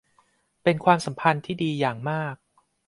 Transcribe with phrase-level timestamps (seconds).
[0.63, 2.35] เป็นความสัมพันธ์ที่ดีอย่างมาก